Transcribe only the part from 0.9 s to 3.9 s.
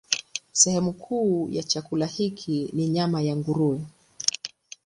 kuu ya chakula hiki ni nyama ya nguruwe.